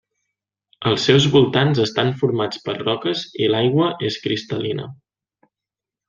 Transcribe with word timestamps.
Els 0.91 1.03
seus 1.09 1.25
voltants 1.35 1.81
estan 1.83 2.09
formats 2.23 2.63
per 2.65 2.75
roques 2.79 3.21
i 3.45 3.51
l'aigua 3.55 3.91
és 4.09 4.17
cristal·lina. 4.25 4.87